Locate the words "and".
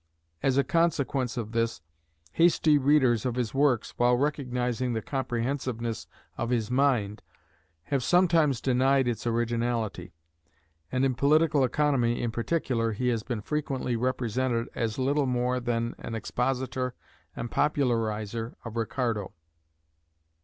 10.91-11.05, 17.35-17.51